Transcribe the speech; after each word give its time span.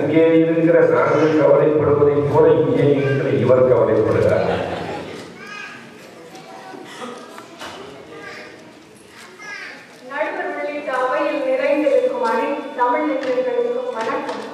அங்கே 0.00 0.24
இருக்கிற 0.40 0.78
நாங்கள் 0.94 1.38
கவலைப்படுவதைப் 1.40 2.30
போல 2.32 2.52
இங்கே 2.52 2.84
இருக்கிற 2.96 3.30
இவர் 3.44 3.68
கவலைப்படுகிறார். 3.70 4.48
நிறைந்திருக்கும் 11.46 12.24
தமிழ் 12.76 13.06
நெஞ்சங்களுக்கும் 13.08 13.92
வணக்கம். 13.96 14.44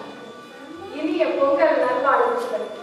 இனிய 0.98 1.24
பொங்கல் 1.26 1.78
நல்வாழ்த்துக்கள். 1.84 2.75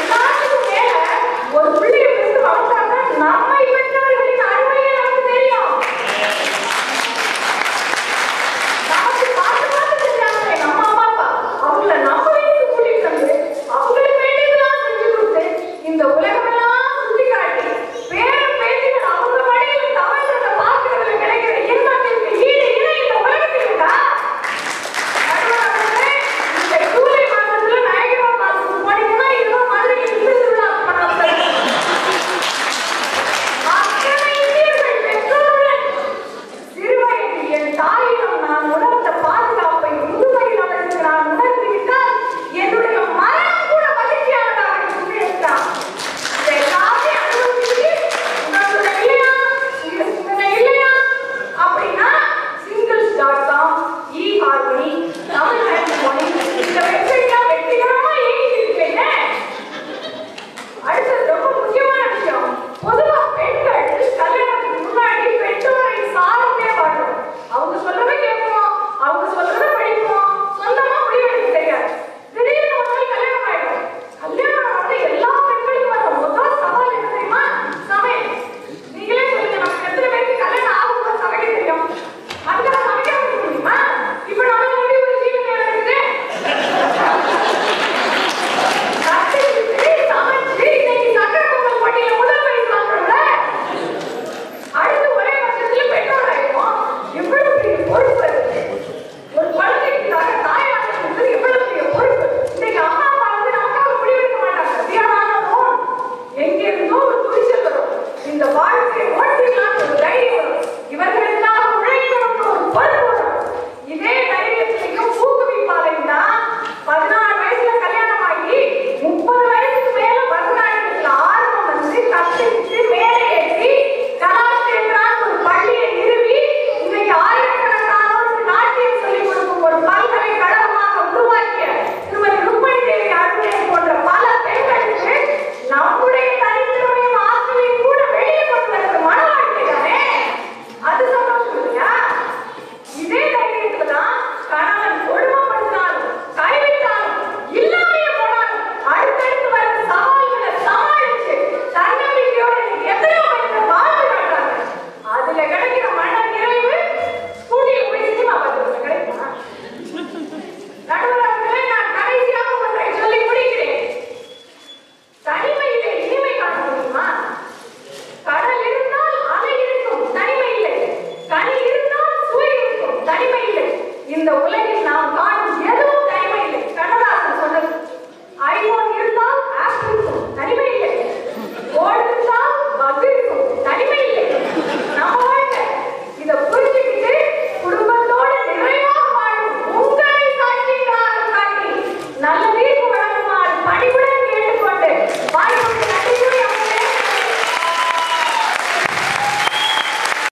The 0.00 0.06
time 0.08 0.40
together 0.48 1.52
was 1.52 1.80
really 1.82 1.99